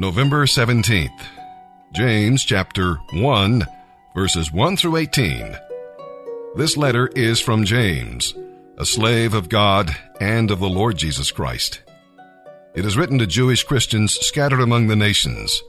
November 0.00 0.46
17th, 0.46 1.26
James 1.92 2.42
chapter 2.42 2.94
1, 3.12 3.66
verses 4.16 4.50
1 4.50 4.78
through 4.78 4.96
18. 4.96 5.54
This 6.56 6.78
letter 6.78 7.08
is 7.08 7.38
from 7.38 7.66
James, 7.66 8.32
a 8.78 8.86
slave 8.86 9.34
of 9.34 9.50
God 9.50 9.94
and 10.18 10.50
of 10.50 10.58
the 10.58 10.70
Lord 10.70 10.96
Jesus 10.96 11.30
Christ. 11.30 11.82
It 12.74 12.86
is 12.86 12.96
written 12.96 13.18
to 13.18 13.26
Jewish 13.26 13.62
Christians 13.62 14.14
scattered 14.14 14.62
among 14.62 14.86
the 14.86 14.96
nations. 14.96 15.62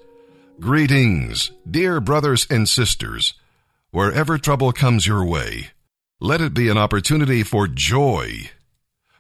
Greetings, 0.62 1.52
dear 1.70 2.00
brothers 2.00 2.48
and 2.50 2.70
sisters. 2.70 3.34
Wherever 3.90 4.38
trouble 4.38 4.72
comes 4.72 5.06
your 5.06 5.26
way, 5.26 5.72
let 6.22 6.40
it 6.40 6.54
be 6.54 6.70
an 6.70 6.78
opportunity 6.78 7.44
for 7.44 7.68
joy. 7.68 8.50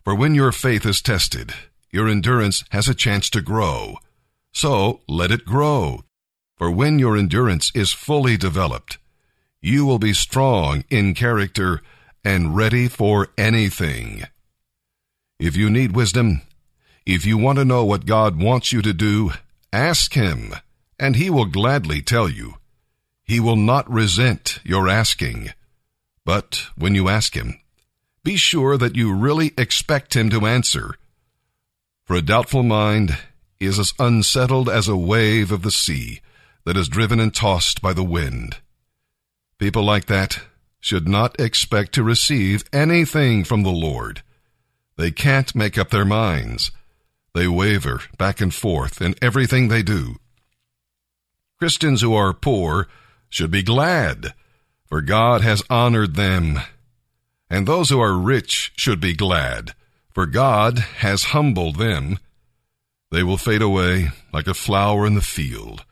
For 0.05 0.15
when 0.15 0.35
your 0.35 0.53
faith 0.53 0.85
is 0.85 1.01
tested, 1.01 1.53
your 1.91 2.07
endurance 2.07 2.63
has 2.69 2.87
a 2.87 2.95
chance 2.95 3.29
to 3.31 3.41
grow. 3.41 3.97
So 4.51 5.01
let 5.07 5.31
it 5.31 5.45
grow. 5.45 6.03
For 6.57 6.69
when 6.69 6.99
your 6.99 7.17
endurance 7.17 7.71
is 7.73 7.93
fully 7.93 8.37
developed, 8.37 8.97
you 9.61 9.85
will 9.85 9.99
be 9.99 10.13
strong 10.13 10.83
in 10.89 11.13
character 11.13 11.81
and 12.23 12.55
ready 12.55 12.87
for 12.87 13.29
anything. 13.37 14.23
If 15.39 15.55
you 15.55 15.69
need 15.69 15.95
wisdom, 15.95 16.41
if 17.05 17.25
you 17.25 17.37
want 17.37 17.57
to 17.57 17.65
know 17.65 17.83
what 17.83 18.05
God 18.05 18.39
wants 18.39 18.71
you 18.71 18.81
to 18.83 18.93
do, 18.93 19.31
ask 19.73 20.13
Him, 20.13 20.53
and 20.99 21.15
He 21.15 21.29
will 21.29 21.45
gladly 21.45 22.01
tell 22.01 22.29
you. 22.29 22.55
He 23.23 23.39
will 23.39 23.55
not 23.55 23.89
resent 23.89 24.59
your 24.63 24.87
asking. 24.87 25.49
But 26.25 26.67
when 26.75 26.93
you 26.93 27.09
ask 27.09 27.35
Him, 27.35 27.59
be 28.23 28.35
sure 28.35 28.77
that 28.77 28.95
you 28.95 29.13
really 29.13 29.53
expect 29.57 30.15
Him 30.15 30.29
to 30.29 30.45
answer. 30.45 30.95
For 32.03 32.15
a 32.15 32.21
doubtful 32.21 32.61
mind 32.61 33.17
is 33.67 33.79
as 33.79 33.93
unsettled 33.99 34.67
as 34.67 34.87
a 34.87 34.95
wave 34.97 35.51
of 35.51 35.61
the 35.61 35.71
sea 35.71 36.21
that 36.65 36.77
is 36.77 36.89
driven 36.89 37.19
and 37.19 37.33
tossed 37.33 37.81
by 37.81 37.93
the 37.93 38.03
wind. 38.03 38.57
People 39.57 39.83
like 39.83 40.05
that 40.07 40.39
should 40.79 41.07
not 41.07 41.39
expect 41.39 41.93
to 41.93 42.03
receive 42.03 42.63
anything 42.73 43.43
from 43.43 43.63
the 43.63 43.69
Lord. 43.69 44.23
They 44.97 45.11
can't 45.11 45.55
make 45.55 45.77
up 45.77 45.91
their 45.91 46.05
minds. 46.05 46.71
They 47.33 47.47
waver 47.47 48.01
back 48.17 48.41
and 48.41 48.53
forth 48.53 49.01
in 49.01 49.15
everything 49.21 49.67
they 49.67 49.83
do. 49.83 50.17
Christians 51.59 52.01
who 52.01 52.15
are 52.15 52.33
poor 52.33 52.87
should 53.29 53.51
be 53.51 53.63
glad, 53.63 54.33
for 54.87 55.01
God 55.01 55.41
has 55.41 55.63
honored 55.69 56.15
them. 56.15 56.59
And 57.49 57.67
those 57.67 57.89
who 57.89 58.01
are 58.01 58.17
rich 58.17 58.71
should 58.75 58.99
be 58.99 59.13
glad, 59.13 59.75
for 60.13 60.25
God 60.25 60.79
has 60.79 61.25
humbled 61.25 61.75
them. 61.75 62.17
They 63.11 63.23
will 63.23 63.37
fade 63.37 63.61
away 63.61 64.09
like 64.33 64.47
a 64.47 64.53
flower 64.53 65.05
in 65.05 65.15
the 65.15 65.21
field. 65.21 65.85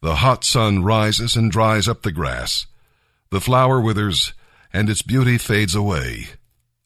The 0.00 0.16
hot 0.16 0.44
sun 0.44 0.82
rises 0.82 1.36
and 1.36 1.50
dries 1.50 1.86
up 1.86 2.02
the 2.02 2.12
grass. 2.12 2.66
The 3.30 3.40
flower 3.40 3.80
withers, 3.80 4.32
and 4.72 4.88
its 4.88 5.02
beauty 5.02 5.36
fades 5.36 5.74
away. 5.74 6.28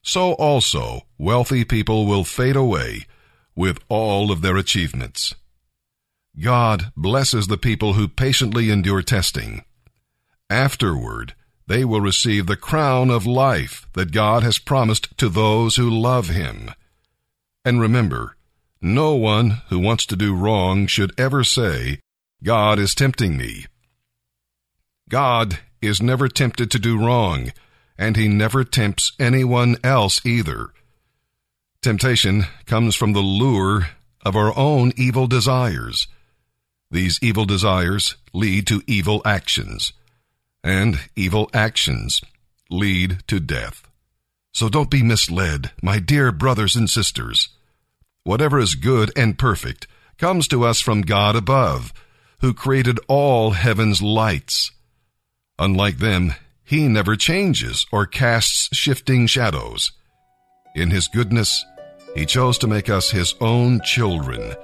So 0.02 0.32
also 0.34 1.02
wealthy 1.18 1.64
people 1.64 2.06
will 2.06 2.24
fade 2.24 2.56
away 2.56 3.06
with 3.54 3.78
all 3.88 4.32
of 4.32 4.42
their 4.42 4.56
achievements. 4.56 5.34
God 6.40 6.92
blesses 6.96 7.46
the 7.46 7.58
people 7.58 7.94
who 7.94 8.08
patiently 8.08 8.70
endure 8.70 9.02
testing. 9.02 9.64
Afterward, 10.48 11.34
they 11.66 11.84
will 11.84 12.00
receive 12.00 12.46
the 12.46 12.56
crown 12.56 13.10
of 13.10 13.26
life 13.26 13.86
that 13.92 14.12
God 14.12 14.42
has 14.42 14.58
promised 14.58 15.16
to 15.18 15.28
those 15.28 15.76
who 15.76 15.90
love 15.90 16.28
Him. 16.28 16.70
And 17.64 17.80
remember, 17.80 18.36
no 18.82 19.14
one 19.14 19.62
who 19.68 19.78
wants 19.78 20.06
to 20.06 20.16
do 20.16 20.34
wrong 20.34 20.86
should 20.86 21.12
ever 21.18 21.44
say, 21.44 22.00
God 22.42 22.78
is 22.78 22.94
tempting 22.94 23.36
me. 23.36 23.66
God 25.08 25.58
is 25.82 26.00
never 26.00 26.28
tempted 26.28 26.70
to 26.70 26.78
do 26.78 26.98
wrong, 26.98 27.52
and 27.98 28.16
He 28.16 28.28
never 28.28 28.64
tempts 28.64 29.12
anyone 29.18 29.76
else 29.84 30.24
either. 30.24 30.70
Temptation 31.82 32.44
comes 32.66 32.94
from 32.94 33.12
the 33.12 33.20
lure 33.20 33.88
of 34.24 34.36
our 34.36 34.56
own 34.56 34.92
evil 34.96 35.26
desires. 35.26 36.06
These 36.90 37.18
evil 37.22 37.44
desires 37.44 38.16
lead 38.32 38.66
to 38.68 38.82
evil 38.86 39.22
actions, 39.24 39.92
and 40.64 41.00
evil 41.16 41.50
actions 41.52 42.20
lead 42.70 43.22
to 43.26 43.40
death. 43.40 43.86
So 44.52 44.68
don't 44.68 44.90
be 44.90 45.02
misled, 45.02 45.70
my 45.82 45.98
dear 45.98 46.32
brothers 46.32 46.76
and 46.76 46.88
sisters. 46.88 47.50
Whatever 48.24 48.58
is 48.58 48.74
good 48.74 49.10
and 49.16 49.38
perfect 49.38 49.86
comes 50.18 50.46
to 50.48 50.64
us 50.64 50.80
from 50.80 51.00
God 51.00 51.36
above, 51.36 51.92
who 52.40 52.52
created 52.52 53.00
all 53.08 53.52
heaven's 53.52 54.02
lights. 54.02 54.72
Unlike 55.58 55.98
them, 55.98 56.34
he 56.62 56.86
never 56.86 57.16
changes 57.16 57.86
or 57.90 58.04
casts 58.06 58.68
shifting 58.76 59.26
shadows. 59.26 59.92
In 60.74 60.90
his 60.90 61.08
goodness, 61.08 61.64
he 62.14 62.26
chose 62.26 62.58
to 62.58 62.66
make 62.66 62.90
us 62.90 63.10
his 63.10 63.34
own 63.40 63.80
children 63.82 64.54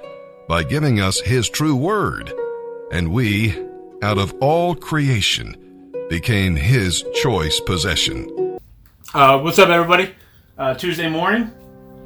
by 0.47 0.63
giving 0.63 1.01
us 1.01 1.19
his 1.19 1.49
true 1.49 1.75
word, 1.75 2.31
and 2.91 3.11
we, 3.11 3.57
out 4.03 4.19
of 4.19 4.35
all 4.39 4.75
creation, 4.75 5.91
became 6.09 6.55
his 6.55 7.03
choice 7.15 7.59
possession. 7.59 8.59
Uh, 9.13 9.39
what's 9.39 9.57
up, 9.57 9.69
everybody? 9.69 10.13
Uh, 10.57 10.75
Tuesday 10.75 11.09
morning. 11.09 11.51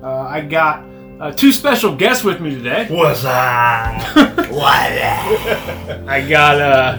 Uh, 0.02 0.22
I 0.22 0.42
got 0.42 0.84
uh, 1.22 1.32
two 1.32 1.52
special 1.52 1.96
guests 1.96 2.24
with 2.24 2.42
me 2.42 2.50
today. 2.50 2.88
What's 2.90 3.24
up? 3.24 4.02
what? 4.50 4.92
I 6.10 6.26
got 6.28 6.60
uh, 6.60 6.98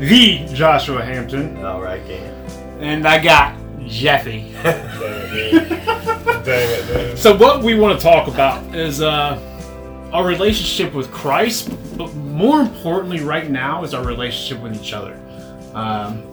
the 0.00 0.44
Joshua 0.52 1.04
Hampton, 1.04 1.64
All 1.64 1.80
right, 1.80 2.04
Ken. 2.04 2.34
and 2.80 3.06
I 3.06 3.22
got 3.22 3.56
Jeffy. 3.86 4.52
Dang 4.62 4.82
it, 6.44 6.86
dude. 6.88 7.18
So, 7.18 7.36
what 7.36 7.62
we 7.62 7.78
want 7.78 7.96
to 7.96 8.02
talk 8.02 8.26
about 8.26 8.74
is 8.74 9.00
uh, 9.00 9.38
our 10.12 10.26
relationship 10.26 10.92
with 10.92 11.12
Christ, 11.12 11.70
but 11.96 12.12
more 12.14 12.60
importantly, 12.60 13.20
right 13.20 13.48
now, 13.48 13.84
is 13.84 13.94
our 13.94 14.04
relationship 14.04 14.60
with 14.60 14.74
each 14.74 14.92
other. 14.92 15.16
Um, 15.72 16.24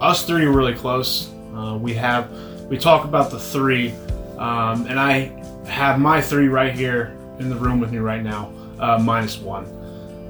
us 0.00 0.24
three 0.24 0.46
are 0.46 0.52
really 0.52 0.74
close. 0.74 1.30
Uh, 1.54 1.76
we 1.78 1.92
have 1.94 2.30
we 2.70 2.78
talk 2.78 3.04
about 3.04 3.30
the 3.30 3.38
three, 3.38 3.90
um, 4.38 4.86
and 4.86 4.98
I 4.98 5.30
have 5.66 5.98
my 6.00 6.20
three 6.20 6.48
right 6.48 6.74
here 6.74 7.16
in 7.38 7.48
the 7.48 7.56
room 7.56 7.80
with 7.80 7.92
me 7.92 7.98
right 7.98 8.22
now, 8.22 8.52
uh, 8.78 8.98
minus 8.98 9.38
one. 9.38 9.66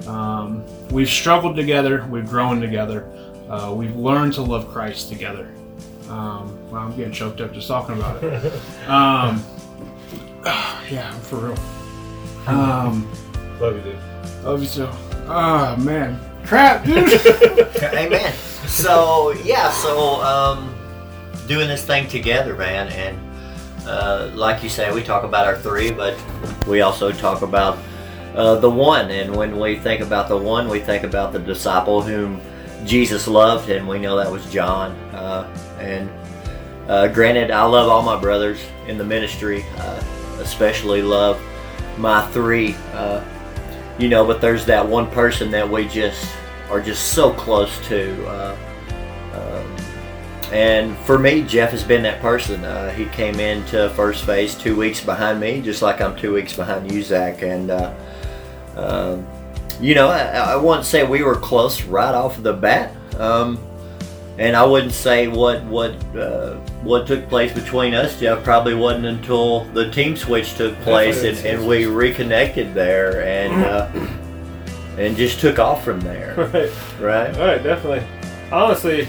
Um, 0.07 0.65
we've 0.91 1.09
struggled 1.09 1.57
together. 1.57 2.07
We've 2.11 2.29
grown 2.29 2.61
together. 2.61 3.11
Uh, 3.49 3.73
we've 3.77 3.95
learned 3.97 4.33
to 4.35 4.43
love 4.43 4.69
Christ 4.69 5.09
together. 5.09 5.51
Um, 6.09 6.57
well, 6.71 6.83
I'm 6.83 6.97
getting 6.97 7.13
choked 7.13 7.41
up 7.41 7.53
just 7.53 7.69
talking 7.69 7.97
about 7.97 8.23
it. 8.23 8.53
Um, 8.89 9.45
yeah, 10.91 11.11
for 11.21 11.37
real. 11.37 11.59
Um, 12.47 13.11
Love 13.61 13.77
you, 13.77 13.83
dude. 13.93 14.45
love 14.45 14.61
you 14.61 14.69
so. 14.69 14.89
Ah, 15.29 15.75
man. 15.81 16.21
Crap, 16.45 16.85
dude. 16.85 17.13
Amen. 17.83 18.33
So 18.67 19.33
yeah, 19.45 19.71
so 19.71 20.21
um, 20.23 20.73
doing 21.49 21.67
this 21.67 21.85
thing 21.85 22.07
together, 22.09 22.55
man, 22.55 22.89
and 22.89 23.19
uh, 23.87 24.31
like 24.35 24.63
you 24.63 24.69
say, 24.69 24.93
we 24.93 25.03
talk 25.03 25.25
about 25.25 25.47
our 25.47 25.57
three, 25.57 25.91
but 25.91 26.19
we 26.67 26.81
also 26.81 27.13
talk 27.13 27.43
about 27.43 27.79
uh, 28.35 28.57
the 28.57 28.71
one. 28.71 29.11
And 29.11 29.35
when 29.35 29.59
we 29.59 29.77
think 29.77 30.01
about 30.01 30.29
the 30.29 30.37
one, 30.37 30.69
we 30.69 30.81
think 30.81 31.05
about 31.05 31.33
the 31.33 31.39
disciple 31.39 32.03
whom 32.03 32.41
Jesus 32.85 33.27
loved, 33.27 33.71
and 33.71 33.87
we 33.87 33.99
know 33.99 34.17
that 34.17 34.31
was 34.31 34.51
John. 34.53 34.93
Uh, 35.13 35.49
and 35.81 36.11
uh, 36.89 37.09
granted, 37.09 37.51
I 37.51 37.65
love 37.65 37.89
all 37.89 38.03
my 38.03 38.21
brothers 38.21 38.61
in 38.87 38.99
the 38.99 39.05
ministry, 39.05 39.65
uh, 39.79 40.03
especially 40.39 41.03
love 41.03 41.41
my 41.99 42.27
three. 42.29 42.75
Uh, 42.93 43.25
you 43.99 44.09
know, 44.09 44.27
but 44.27 44.41
there's 44.41 44.67
that 44.67 44.87
one 44.87 45.11
person 45.11 45.51
that 45.53 45.69
we 45.69 45.89
just 45.89 46.31
are 46.71 46.81
just 46.81 47.13
so 47.13 47.33
close 47.33 47.77
to. 47.89 48.57
And 50.53 50.97
for 50.99 51.19
me, 51.19 51.43
Jeff 51.43 51.71
has 51.73 51.83
been 51.83 52.03
that 52.05 52.21
person. 52.21 52.65
Uh, 52.65 52.91
he 52.93 53.07
came 53.07 53.41
into 53.41 53.91
first 53.91 54.25
phase 54.25 54.55
two 54.55 54.77
weeks 54.77 55.03
behind 55.05 55.41
me, 55.41 55.61
just 55.61 55.83
like 55.83 56.01
I'm 56.01 56.17
two 56.17 56.33
weeks 56.33 56.55
behind 56.55 56.91
you, 56.93 57.03
Zach. 57.03 57.43
And, 57.43 57.71
uh, 57.71 57.93
um, 58.77 59.27
you 59.81 59.95
know, 59.95 60.09
I, 60.09 60.53
I 60.53 60.57
wouldn't 60.57 60.87
say 60.87 61.05
we 61.05 61.23
were 61.23 61.35
close 61.37 61.83
right 61.83 62.15
off 62.15 62.41
the 62.43 62.53
bat. 62.53 62.95
Um, 63.19 63.59
and 64.39 64.55
I 64.55 64.65
wouldn't 64.67 64.93
say 64.93 65.29
what 65.29 65.65
what 65.65 65.93
uh, 66.15 66.57
what 66.83 67.07
took 67.07 67.27
place 67.31 67.53
between 67.55 67.95
us, 67.95 68.21
Jeff. 68.21 68.45
Probably 68.45 68.75
wasn't 68.75 69.07
until 69.07 69.65
the 69.73 69.91
team 69.91 70.15
switch 70.15 70.55
took 70.57 70.79
place 70.83 71.23
and, 71.23 71.39
and 71.39 71.67
we 71.67 71.87
reconnected 71.87 72.75
there 72.75 73.25
and 73.25 73.65
uh, 73.65 73.89
and 74.99 75.17
just 75.17 75.41
took 75.41 75.59
off 75.59 75.83
from 75.83 76.01
there. 76.03 76.35
Right, 77.01 77.01
Right? 77.01 77.39
all 77.39 77.47
right, 77.47 77.63
definitely. 77.63 78.07
Honestly, 78.53 79.09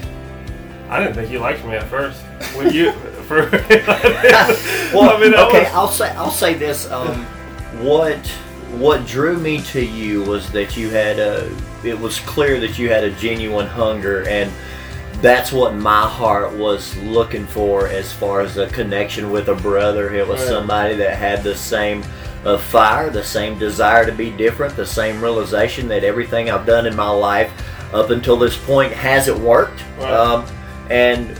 I 0.89 0.99
didn't 0.99 1.15
think 1.15 1.29
you 1.31 1.39
liked 1.39 1.65
me 1.65 1.73
at 1.75 1.83
first. 1.87 2.21
When 2.55 2.73
you, 2.73 2.91
for 3.27 3.49
Well, 4.93 5.09
I 5.15 5.19
mean, 5.19 5.33
okay, 5.33 5.63
was- 5.63 5.73
I'll 5.73 5.87
say 5.91 6.09
I'll 6.15 6.31
say 6.31 6.53
this. 6.53 6.89
Um, 6.91 7.25
what 7.81 8.25
what 8.77 9.05
drew 9.05 9.37
me 9.37 9.61
to 9.61 9.83
you 9.83 10.23
was 10.23 10.49
that 10.51 10.77
you 10.77 10.89
had 10.89 11.19
a. 11.19 11.49
It 11.83 11.97
was 11.99 12.19
clear 12.21 12.59
that 12.59 12.77
you 12.79 12.89
had 12.89 13.03
a 13.03 13.11
genuine 13.11 13.67
hunger, 13.67 14.27
and 14.27 14.51
that's 15.21 15.51
what 15.51 15.73
my 15.75 16.07
heart 16.07 16.53
was 16.53 16.95
looking 16.97 17.45
for 17.45 17.87
as 17.87 18.11
far 18.13 18.41
as 18.41 18.57
a 18.57 18.67
connection 18.67 19.31
with 19.31 19.49
a 19.49 19.55
brother. 19.55 20.13
It 20.13 20.27
was 20.27 20.39
Right. 20.41 20.49
somebody 20.49 20.95
that 20.95 21.17
had 21.17 21.43
the 21.43 21.55
same 21.55 22.03
uh, 22.45 22.57
fire, 22.57 23.09
the 23.09 23.23
same 23.23 23.57
desire 23.59 24.05
to 24.05 24.11
be 24.11 24.29
different, 24.31 24.75
the 24.75 24.85
same 24.85 25.21
realization 25.21 25.87
that 25.89 26.03
everything 26.03 26.49
I've 26.49 26.65
done 26.65 26.85
in 26.85 26.95
my 26.95 27.09
life 27.09 27.51
up 27.93 28.09
until 28.11 28.37
this 28.37 28.57
point 28.57 28.91
hasn't 28.93 29.39
worked, 29.39 29.81
Right. 29.97 30.11
um, 30.13 30.45
and 30.89 31.39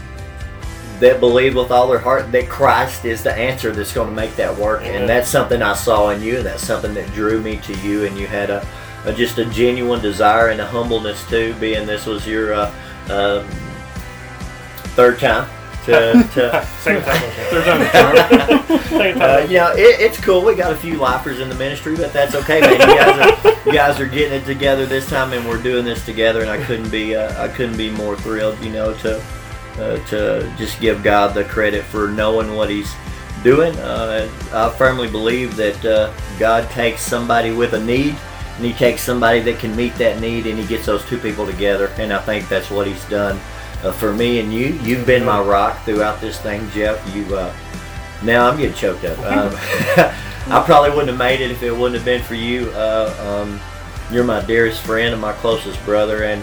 that 1.00 1.20
believe 1.20 1.56
with 1.56 1.70
all 1.70 1.88
their 1.88 2.00
heart 2.00 2.32
that 2.32 2.50
Christ 2.50 3.06
is 3.06 3.22
the 3.22 3.32
answer 3.34 3.72
that's 3.72 3.94
going 3.94 4.10
to 4.10 4.16
make 4.16 4.36
that 4.36 4.56
work. 4.58 4.82
Amen. 4.82 5.02
And 5.02 5.10
that's 5.10 5.30
something 5.30 5.62
I 5.62 5.74
saw 5.76 6.10
in 6.10 6.22
you, 6.24 6.38
and 6.38 6.46
that's 6.46 6.66
something 6.66 6.94
that 6.96 7.12
drew 7.14 7.40
me 7.40 7.58
to 7.58 7.74
you. 7.80 8.06
And 8.06 8.18
you 8.18 8.26
had 8.26 8.50
a, 8.50 8.66
a 9.06 9.14
just 9.14 9.38
a 9.38 9.46
genuine 9.46 10.02
desire 10.02 10.50
and 10.50 10.60
a 10.60 10.66
humbleness 10.66 11.28
too, 11.30 11.54
being 11.60 11.86
this 11.86 12.06
was 12.08 12.26
your 12.28 12.54
uh, 12.54 12.74
uh, 13.10 13.44
third 14.96 15.20
time 15.20 15.48
to. 15.86 15.94
to 16.34 16.68
Second 16.82 17.04
time. 17.06 17.22
Third 17.50 17.66
time. 17.66 18.80
Second 18.88 19.22
Uh, 19.22 19.38
time. 19.42 19.52
you 19.52 19.58
know, 19.58 19.72
it, 19.74 20.00
it's 20.02 20.20
cool. 20.20 20.44
We 20.44 20.56
got 20.56 20.72
a 20.72 20.76
few 20.76 20.96
lifers 20.98 21.40
in 21.40 21.48
the 21.50 21.56
ministry, 21.56 21.96
but 21.96 22.12
that's 22.12 22.34
okay, 22.36 22.60
man. 22.60 22.72
You 22.74 22.96
guys 22.96 23.46
are, 23.46 23.54
you 23.68 23.72
guys 23.74 24.00
are 24.00 24.08
getting 24.08 24.42
it 24.42 24.46
together 24.46 24.86
this 24.88 25.08
time, 25.08 25.32
and 25.34 25.48
we're 25.48 25.62
doing 25.62 25.86
this 25.86 26.04
together. 26.06 26.42
And 26.42 26.50
I 26.50 26.64
couldn't 26.66 26.90
be, 26.90 27.16
uh, 27.16 27.42
I 27.44 27.48
couldn't 27.50 27.78
be 27.78 27.90
more 27.92 28.16
thrilled, 28.18 28.60
you 28.64 28.72
know, 28.72 28.94
to 28.96 29.22
uh, 29.80 29.98
to 30.08 30.54
just 30.58 30.80
give 30.80 31.04
God 31.04 31.34
the 31.34 31.44
credit 31.44 31.84
for 31.84 32.08
knowing 32.08 32.56
what 32.56 32.70
He's 32.70 32.94
doing. 33.44 33.76
Uh, 33.78 34.30
I 34.52 34.70
firmly 34.78 35.10
believe 35.10 35.56
that 35.56 35.86
uh, 35.86 36.14
God 36.40 36.70
takes 36.72 37.02
somebody 37.02 37.52
with 37.52 37.74
a 37.74 37.84
need, 37.84 38.16
and 38.56 38.66
He 38.66 38.74
takes 38.74 39.02
somebody 39.02 39.40
that 39.42 39.60
can 39.60 39.76
meet 39.76 39.96
that 39.96 40.20
need, 40.20 40.48
and 40.48 40.58
He 40.58 40.66
gets 40.66 40.86
those 40.86 41.06
two 41.06 41.18
people 41.18 41.46
together. 41.46 41.88
And 41.98 42.12
I 42.12 42.20
think 42.20 42.50
that's 42.50 42.70
what 42.70 42.88
He's 42.88 43.06
done 43.06 43.40
uh, 43.84 43.92
for 43.92 44.14
me 44.14 44.40
and 44.40 44.54
you. 44.54 44.80
You've 44.84 45.06
been 45.06 45.24
my 45.24 45.42
rock 45.42 45.84
throughout 45.84 46.22
this 46.22 46.40
thing, 46.40 46.70
Jeff. 46.72 47.16
You. 47.16 47.36
Uh, 47.36 47.54
now 48.24 48.50
I'm 48.50 48.58
getting 48.58 48.76
choked 48.76 49.06
up. 49.06 49.18
Um, 49.28 50.14
I 50.50 50.64
probably 50.64 50.92
wouldn't 50.92 51.10
have 51.10 51.18
made 51.18 51.42
it 51.42 51.52
if 51.52 51.62
it 51.62 51.72
wouldn't 51.74 51.96
have 51.96 52.06
been 52.06 52.24
for 52.24 52.36
you. 52.36 52.70
Uh, 52.72 53.44
um, 53.44 53.60
you're 54.10 54.24
my 54.24 54.40
dearest 54.46 54.82
friend 54.82 55.12
and 55.12 55.22
my 55.22 55.34
closest 55.34 55.84
brother, 55.84 56.24
and 56.24 56.42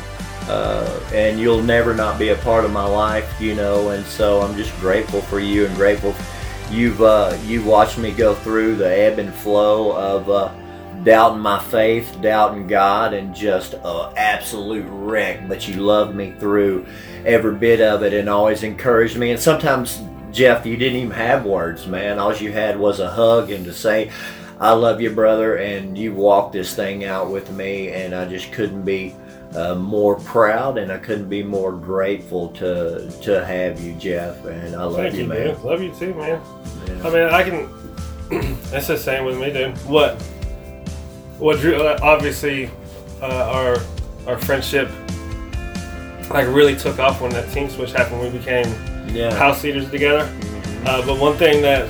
uh, 0.49 1.01
and 1.13 1.39
you'll 1.39 1.63
never 1.63 1.95
not 1.95 2.19
be 2.19 2.29
a 2.31 2.37
part 2.37 2.65
of 2.65 2.73
my 2.73 2.87
life, 2.87 3.41
you 3.41 3.55
know. 3.55 3.91
And 3.91 4.05
so 4.07 4.41
I'm 4.41 4.57
just 4.57 4.75
grateful 4.81 5.21
for 5.23 5.41
you 5.41 5.67
and 5.67 5.75
grateful 5.77 6.15
you've 6.71 7.03
uh, 7.03 7.37
you 7.45 7.63
watched 7.63 7.99
me 7.99 8.11
go 8.11 8.35
through 8.35 8.77
the 8.77 8.89
ebb 8.89 9.19
and 9.19 9.33
flow 9.33 9.97
of 9.97 10.29
uh, 10.31 10.53
doubting 11.05 11.41
my 11.41 11.63
faith, 11.63 12.17
doubting 12.21 12.67
God, 12.67 13.15
and 13.15 13.35
just 13.35 13.75
a 13.75 14.13
absolute 14.17 14.87
wreck. 14.89 15.49
But 15.49 15.69
you 15.69 15.77
loved 15.77 16.15
me 16.15 16.35
through 16.39 16.87
every 17.25 17.55
bit 17.55 17.81
of 17.81 18.03
it 18.03 18.13
and 18.13 18.29
always 18.29 18.63
encouraged 18.63 19.17
me. 19.17 19.31
And 19.31 19.41
sometimes, 19.41 20.03
Jeff, 20.33 20.67
you 20.67 20.77
didn't 20.77 20.99
even 20.99 21.11
have 21.13 21.45
words, 21.45 21.87
man. 21.87 22.19
All 22.19 22.35
you 22.35 22.53
had 22.53 22.79
was 22.79 23.01
a 23.01 23.11
hug 23.11 23.51
and 23.51 23.65
to 23.65 23.73
say, 23.73 24.11
I 24.65 24.73
love 24.73 24.99
you, 25.03 25.11
brother, 25.11 25.57
and 25.57 25.97
you 25.97 26.15
walked 26.15 26.55
this 26.55 26.75
thing 26.75 27.05
out 27.05 27.29
with 27.29 27.51
me, 27.51 27.91
and 27.91 28.15
I 28.15 28.25
just 28.25 28.51
couldn't 28.51 28.83
be 28.83 29.15
uh, 29.55 29.75
more 29.75 30.19
proud, 30.19 30.79
and 30.79 30.91
I 30.91 30.97
couldn't 30.97 31.29
be 31.29 31.43
more 31.43 31.71
grateful 31.71 32.49
to 32.53 33.11
to 33.25 33.45
have 33.45 33.79
you, 33.79 33.93
Jeff. 33.97 34.43
And 34.47 34.75
I 34.75 34.85
love 34.85 34.97
Thank 34.97 35.17
you, 35.17 35.25
you, 35.25 35.29
man. 35.29 35.49
man. 35.49 35.63
Love 35.63 35.83
you 35.83 35.95
too, 35.95 36.15
man. 36.15 36.41
Yeah. 36.87 37.07
I 37.07 37.11
mean, 37.11 37.29
I 37.29 37.43
can. 37.43 37.69
it's 38.73 38.87
the 38.87 38.97
same 38.97 39.27
with 39.27 39.39
me, 39.39 39.53
dude. 39.53 39.77
What? 39.85 40.15
What 41.39 41.61
drew? 41.61 41.87
Obviously, 41.87 42.71
uh, 43.21 43.51
our 43.53 43.77
our 44.27 44.39
friendship 44.39 44.89
like 46.31 46.47
really 46.47 46.75
took 46.75 46.99
off 46.99 47.21
when 47.21 47.33
that 47.33 47.53
team 47.53 47.69
switch 47.69 47.93
happened. 47.93 48.23
We 48.23 48.31
became 48.31 48.65
yeah. 49.15 49.35
house 49.35 49.63
leaders 49.63 49.91
together. 49.91 50.27
Uh, 50.87 51.05
but 51.05 51.21
one 51.21 51.37
thing 51.37 51.61
that 51.61 51.87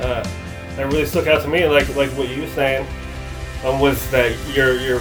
uh, 0.00 0.28
that 0.76 0.86
really 0.86 1.06
stuck 1.06 1.26
out 1.26 1.42
to 1.42 1.48
me, 1.48 1.66
like 1.66 1.94
like 1.96 2.10
what 2.10 2.28
you 2.28 2.42
were 2.42 2.48
saying, 2.48 2.86
um, 3.64 3.80
was 3.80 4.10
that 4.10 4.34
your 4.54 4.78
your 4.80 5.00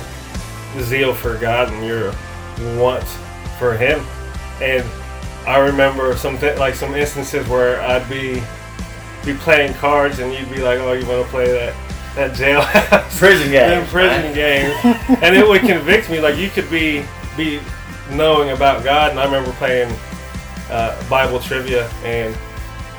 zeal 0.79 1.13
for 1.13 1.37
God 1.37 1.71
and 1.71 1.85
your 1.85 2.13
want 2.79 3.03
for 3.59 3.75
Him. 3.75 4.05
And 4.61 4.85
I 5.47 5.57
remember 5.57 6.15
some 6.17 6.37
thi- 6.37 6.55
like 6.57 6.75
some 6.75 6.93
instances 6.95 7.47
where 7.47 7.81
I'd 7.81 8.07
be 8.09 8.41
be 9.25 9.33
playing 9.39 9.73
cards 9.75 10.19
and 10.19 10.33
you'd 10.33 10.49
be 10.51 10.61
like, 10.61 10.79
"Oh, 10.79 10.93
you 10.93 11.05
want 11.05 11.23
to 11.25 11.29
play 11.31 11.51
that 11.51 11.73
that 12.15 12.31
jailhouse 12.33 13.09
Prison 13.17 13.51
game. 13.51 13.85
prison 13.87 14.33
games, 14.33 14.75
and 15.21 15.35
it 15.35 15.47
would 15.47 15.61
convict 15.61 16.09
me. 16.09 16.19
Like 16.19 16.37
you 16.37 16.49
could 16.49 16.69
be 16.69 17.05
be 17.37 17.59
knowing 18.11 18.49
about 18.51 18.83
God, 18.83 19.11
and 19.11 19.19
I 19.19 19.23
remember 19.25 19.51
playing 19.53 19.93
uh, 20.69 21.01
Bible 21.09 21.39
trivia, 21.39 21.87
and 22.03 22.35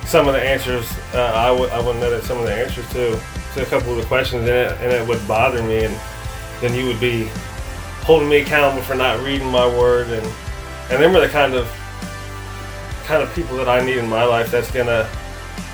some 0.06 0.28
of 0.28 0.34
the 0.34 0.42
answers 0.42 0.90
uh, 1.14 1.32
I 1.34 1.50
would 1.50 1.70
I 1.70 1.78
wouldn't 1.78 2.00
know 2.00 2.10
that 2.10 2.24
some 2.24 2.38
of 2.38 2.44
the 2.44 2.54
answers 2.54 2.88
to 2.90 3.20
to 3.54 3.62
a 3.62 3.66
couple 3.66 3.92
of 3.92 3.98
the 3.98 4.06
questions, 4.06 4.42
and 4.42 4.50
it, 4.50 4.72
and 4.80 4.92
it 4.92 5.06
would 5.06 5.26
bother 5.28 5.62
me, 5.62 5.84
and 5.84 5.98
then 6.60 6.74
you 6.74 6.86
would 6.86 7.00
be 7.00 7.30
holding 8.02 8.28
me 8.28 8.40
accountable 8.40 8.82
for 8.82 8.94
not 8.94 9.22
reading 9.22 9.50
my 9.50 9.66
word, 9.66 10.08
and 10.08 10.26
and 10.90 11.02
them 11.02 11.14
are 11.16 11.20
the 11.20 11.28
kind 11.28 11.54
of 11.54 11.70
kind 13.04 13.22
of 13.22 13.32
people 13.34 13.56
that 13.56 13.68
I 13.68 13.84
need 13.84 13.98
in 13.98 14.08
my 14.08 14.24
life. 14.24 14.50
That's 14.50 14.70
gonna 14.70 15.08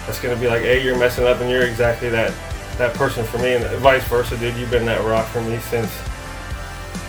that's 0.06 0.20
gonna 0.20 0.36
be 0.36 0.48
like, 0.48 0.62
hey, 0.62 0.82
you're 0.82 0.98
messing 0.98 1.24
up, 1.24 1.40
and 1.40 1.50
you're 1.50 1.66
exactly 1.66 2.08
that 2.10 2.32
that 2.78 2.94
person 2.94 3.24
for 3.24 3.38
me, 3.38 3.54
and 3.54 3.64
vice 3.78 4.04
versa, 4.08 4.36
dude. 4.36 4.56
You've 4.56 4.70
been 4.70 4.86
that 4.86 5.04
rock 5.04 5.26
for 5.28 5.40
me 5.42 5.58
since 5.58 5.90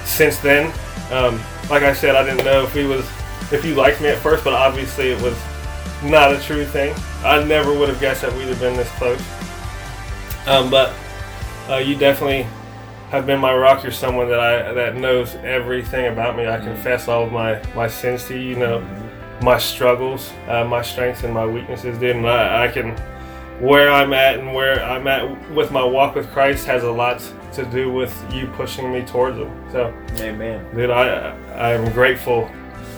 since 0.05 0.37
then. 0.39 0.73
Um, 1.11 1.41
like 1.69 1.83
I 1.83 1.93
said, 1.93 2.15
I 2.15 2.23
didn't 2.23 2.45
know 2.45 2.63
if 2.63 2.73
he 2.73 2.83
was 2.85 3.05
if 3.51 3.65
you 3.65 3.75
liked 3.75 4.01
me 4.01 4.09
at 4.09 4.19
first, 4.19 4.43
but 4.43 4.53
obviously 4.53 5.09
it 5.09 5.21
was 5.21 5.35
not 6.03 6.33
a 6.33 6.39
true 6.39 6.65
thing. 6.65 6.95
I 7.23 7.43
never 7.43 7.73
would 7.73 7.89
have 7.89 7.99
guessed 7.99 8.21
that 8.21 8.33
we'd 8.33 8.47
have 8.47 8.59
been 8.59 8.75
this 8.77 8.89
close. 8.91 9.21
Um, 10.47 10.69
but 10.69 10.93
uh, 11.69 11.77
you 11.77 11.95
definitely 11.95 12.47
have 13.09 13.25
been 13.25 13.39
my 13.39 13.53
rock. 13.53 13.83
You're 13.83 13.91
someone 13.91 14.29
that 14.29 14.39
I 14.39 14.71
that 14.73 14.95
knows 14.95 15.35
everything 15.35 16.07
about 16.07 16.37
me. 16.37 16.47
I 16.47 16.59
confess 16.59 17.07
all 17.07 17.25
of 17.25 17.31
my 17.31 17.61
my 17.73 17.87
sins 17.87 18.25
to 18.27 18.35
you. 18.35 18.49
You 18.49 18.55
know 18.55 19.05
my 19.41 19.57
struggles, 19.57 20.31
uh, 20.47 20.63
my 20.65 20.81
strengths, 20.81 21.23
and 21.23 21.33
my 21.33 21.45
weaknesses, 21.45 21.97
dude. 21.97 22.15
And 22.15 22.27
I, 22.27 22.65
I 22.65 22.67
can 22.67 22.95
where 23.59 23.91
I'm 23.91 24.13
at 24.13 24.39
and 24.39 24.53
where 24.53 24.81
I'm 24.83 25.07
at 25.07 25.51
with 25.51 25.71
my 25.71 25.83
walk 25.83 26.15
with 26.15 26.29
Christ 26.31 26.65
has 26.65 26.83
a 26.83 26.91
lot 26.91 27.21
to 27.53 27.65
do 27.65 27.91
with 27.91 28.15
you 28.31 28.47
pushing 28.47 28.91
me 28.91 29.01
towards 29.01 29.37
Him. 29.37 29.71
So, 29.71 29.93
Amen. 30.19 30.65
dude, 30.75 30.89
I 30.89 31.31
I'm 31.55 31.91
grateful 31.91 32.49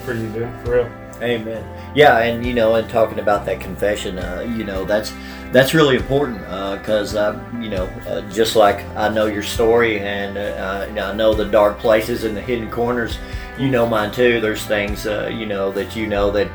for 0.03 0.13
you, 0.13 0.29
dude, 0.31 0.49
for 0.63 0.75
real. 0.75 1.00
Amen. 1.21 1.63
Yeah, 1.95 2.19
and 2.19 2.45
you 2.45 2.53
know, 2.53 2.75
and 2.75 2.89
talking 2.89 3.19
about 3.19 3.45
that 3.45 3.59
confession, 3.59 4.17
uh, 4.17 4.41
you 4.57 4.63
know, 4.63 4.85
that's 4.85 5.13
that's 5.51 5.73
really 5.73 5.95
important 5.95 6.39
because 6.39 7.15
uh, 7.15 7.39
you 7.59 7.69
know, 7.69 7.85
uh, 8.07 8.21
just 8.31 8.55
like 8.55 8.83
I 8.95 9.09
know 9.09 9.27
your 9.27 9.43
story, 9.43 9.99
and 9.99 10.37
uh, 10.37 10.87
I 10.89 11.13
know 11.13 11.33
the 11.33 11.45
dark 11.45 11.77
places 11.77 12.23
and 12.23 12.35
the 12.35 12.41
hidden 12.41 12.71
corners. 12.71 13.17
You 13.59 13.69
know 13.69 13.85
mine 13.87 14.11
too. 14.11 14.41
There's 14.41 14.65
things, 14.65 15.05
uh, 15.05 15.29
you 15.31 15.45
know, 15.45 15.71
that 15.73 15.95
you 15.95 16.07
know 16.07 16.31
that 16.31 16.47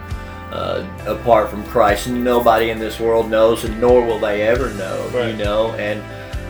uh, 0.51 0.85
apart 1.07 1.51
from 1.51 1.63
Christ, 1.65 2.09
nobody 2.09 2.71
in 2.71 2.79
this 2.79 2.99
world 2.99 3.31
knows, 3.31 3.65
and 3.65 3.81
nor 3.81 4.05
will 4.05 4.19
they 4.19 4.43
ever 4.43 4.73
know. 4.75 5.27
You 5.29 5.37
know, 5.37 5.73
and 5.75 6.03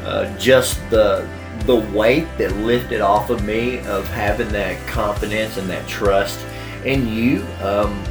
uh, 0.07 0.35
just 0.39 0.79
the 0.89 1.29
the 1.67 1.77
weight 1.77 2.29
that 2.39 2.55
lifted 2.59 3.01
off 3.01 3.29
of 3.29 3.45
me 3.45 3.81
of 3.81 4.07
having 4.09 4.49
that 4.51 4.87
confidence 4.87 5.57
and 5.57 5.69
that 5.69 5.87
trust 5.89 6.39
in 6.87 7.09
you 7.09 7.45
um, 7.63 8.03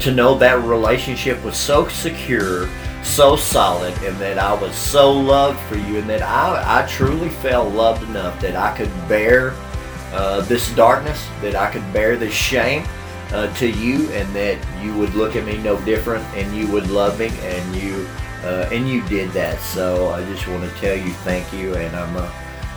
to 0.00 0.12
know 0.12 0.36
that 0.38 0.62
relationship 0.64 1.42
was 1.44 1.56
so 1.56 1.88
secure 1.88 2.68
so 3.02 3.34
solid 3.34 3.94
and 4.02 4.16
that 4.18 4.38
i 4.38 4.52
was 4.52 4.74
so 4.74 5.10
loved 5.10 5.58
for 5.60 5.76
you 5.76 5.98
and 5.98 6.08
that 6.08 6.22
i, 6.22 6.82
I 6.82 6.86
truly 6.86 7.30
felt 7.30 7.72
loved 7.72 8.02
enough 8.02 8.38
that 8.40 8.56
i 8.56 8.76
could 8.76 8.90
bear 9.08 9.54
uh, 10.12 10.42
this 10.42 10.74
darkness 10.74 11.26
that 11.40 11.54
i 11.54 11.70
could 11.70 11.90
bear 11.92 12.16
this 12.16 12.34
shame 12.34 12.84
uh, 13.32 13.52
to 13.54 13.70
you 13.70 14.10
and 14.10 14.28
that 14.34 14.58
you 14.82 14.94
would 14.96 15.14
look 15.14 15.36
at 15.36 15.44
me 15.44 15.56
no 15.58 15.80
different 15.84 16.24
and 16.34 16.54
you 16.54 16.66
would 16.70 16.90
love 16.90 17.18
me 17.18 17.30
and 17.42 17.76
you 17.76 18.06
uh, 18.42 18.66
and 18.72 18.88
you 18.88 19.06
did 19.06 19.30
that. 19.32 19.60
So 19.60 20.08
i 20.10 20.24
just 20.24 20.48
want 20.48 20.68
to 20.68 20.80
tell 20.80 20.96
you 20.96 21.10
thank 21.24 21.52
you 21.52 21.74
and 21.74 21.94
i'm 21.94 22.32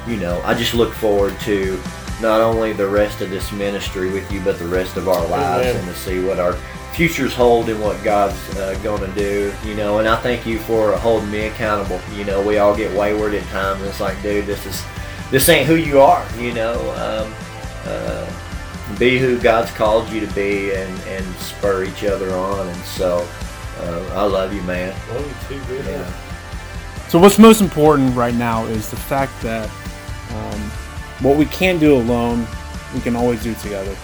you 0.07 0.17
know 0.17 0.41
i 0.43 0.53
just 0.53 0.73
look 0.73 0.93
forward 0.93 1.39
to 1.41 1.81
not 2.23 2.41
only 2.41 2.73
the 2.73 2.87
rest 2.87 3.21
of 3.21 3.29
this 3.29 3.51
ministry 3.51 4.09
with 4.09 4.29
you 4.31 4.41
but 4.41 4.57
the 4.57 4.67
rest 4.67 4.97
of 4.97 5.07
our 5.07 5.27
lives 5.27 5.67
Amen. 5.67 5.75
and 5.75 5.87
to 5.87 5.95
see 5.95 6.23
what 6.23 6.39
our 6.39 6.53
futures 6.93 7.35
hold 7.35 7.69
and 7.69 7.79
what 7.81 8.03
god's 8.03 8.49
uh, 8.57 8.79
going 8.81 9.01
to 9.01 9.19
do 9.19 9.53
you 9.63 9.75
know 9.75 9.99
and 9.99 10.07
i 10.07 10.15
thank 10.15 10.45
you 10.47 10.57
for 10.59 10.93
holding 10.97 11.29
me 11.29 11.47
accountable 11.47 11.99
you 12.15 12.23
know 12.23 12.41
we 12.41 12.57
all 12.57 12.75
get 12.75 12.95
wayward 12.97 13.35
at 13.35 13.43
times 13.49 13.81
it's 13.83 13.99
like 13.99 14.19
dude 14.23 14.45
this 14.47 14.65
is 14.65 14.83
this 15.29 15.47
ain't 15.49 15.67
who 15.67 15.75
you 15.75 15.99
are 15.99 16.25
you 16.39 16.53
know 16.53 16.73
um, 16.91 17.33
uh, 17.85 18.43
be 18.99 19.17
who 19.17 19.39
God's 19.39 19.71
called 19.71 20.09
you 20.09 20.25
to 20.25 20.33
be 20.33 20.73
and, 20.73 20.99
and 21.01 21.25
spur 21.35 21.83
each 21.83 22.03
other 22.03 22.31
on. 22.33 22.67
And 22.67 22.81
so 22.83 23.27
uh, 23.79 24.09
I 24.13 24.23
love 24.23 24.53
you, 24.53 24.61
man. 24.63 24.95
Love 25.09 25.49
you 25.49 25.57
too, 25.57 25.65
dude. 25.65 25.85
Yeah. 25.85 26.13
So 27.09 27.19
what's 27.19 27.39
most 27.39 27.61
important 27.61 28.15
right 28.15 28.33
now 28.33 28.65
is 28.65 28.89
the 28.89 28.97
fact 28.97 29.39
that 29.41 29.69
um, 30.31 30.71
what 31.23 31.37
we 31.37 31.45
can't 31.45 31.79
do 31.79 31.95
alone, 31.95 32.45
we 32.93 32.99
can 32.99 33.15
always 33.15 33.41
do 33.41 33.53
together. 33.55 33.95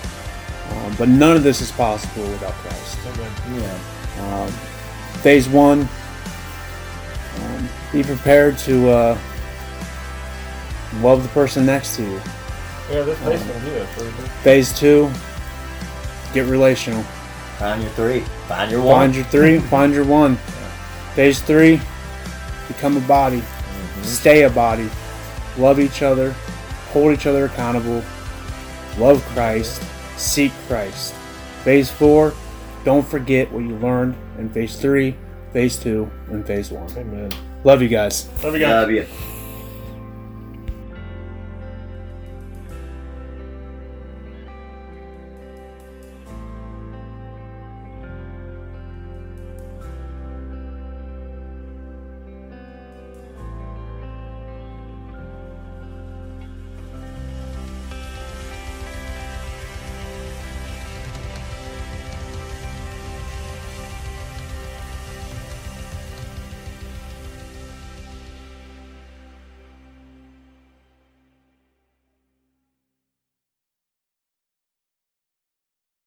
Um, 0.72 0.96
but 0.98 1.10
none 1.10 1.36
of 1.36 1.44
this 1.44 1.62
is 1.62 1.72
possible 1.72 2.24
without 2.24 2.54
Christ. 2.54 2.98
Yeah. 3.54 3.80
Um, 4.22 4.52
phase 5.22 5.48
one, 5.50 5.88
um, 7.42 7.70
be 7.92 8.04
prepared 8.04 8.58
to 8.60 8.90
uh, 8.90 9.18
love 10.98 11.24
the 11.24 11.30
person 11.30 11.66
next 11.66 11.96
to 11.98 12.04
you. 12.04 12.22
Yeah, 12.90 13.04
this 13.04 13.20
place 13.20 13.44
gonna 13.44 13.60
be 13.60 13.70
there 13.72 13.88
for 13.88 14.04
you. 14.04 14.12
Phase 14.44 14.78
two, 14.78 15.12
get 16.34 16.48
relational. 16.48 17.04
Find 17.58 17.82
your 17.82 17.92
three. 17.92 18.22
Find 18.48 18.72
your 18.72 18.82
one. 18.82 18.96
Find 18.96 19.16
your 19.16 19.26
three, 19.26 19.60
find 19.70 19.94
your 19.94 20.06
one. 20.06 20.38
Phase 21.16 21.42
three, 21.42 21.82
become 22.68 22.98
a 22.98 23.02
body, 23.02 23.44
stay 24.04 24.44
a 24.44 24.50
body, 24.50 24.90
love 25.58 25.80
each 25.80 26.02
other, 26.02 26.34
hold 26.92 27.14
each 27.14 27.26
other 27.26 27.46
accountable, 27.46 28.04
love 28.98 29.24
Christ, 29.34 29.82
seek 30.18 30.52
Christ. 30.68 31.14
Phase 31.64 31.92
four, 31.92 32.34
don't 32.84 33.08
forget 33.08 33.52
what 33.52 33.60
you 33.60 33.76
learned 33.78 34.16
in 34.38 34.50
phase 34.50 34.80
three, 34.80 35.16
phase 35.54 35.78
two, 35.78 36.10
and 36.28 36.46
phase 36.46 36.72
one. 36.72 36.90
Amen. 36.98 37.32
Love 37.64 37.82
you 37.82 37.90
guys. 37.90 38.30
Love 38.44 38.54
you 38.54 38.60
guys. 38.60 38.72
Love 38.72 38.92
you. 38.92 39.06